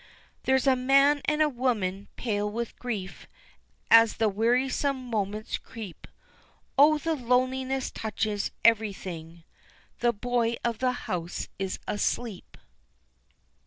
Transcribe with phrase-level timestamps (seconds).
[0.45, 3.27] There's a man and a woman pale with grief,
[3.91, 6.07] As the wearisome moments creep;
[6.75, 6.97] Oh!
[6.97, 9.43] the loneliness touches everything
[9.99, 12.57] The boy of the house is asleep.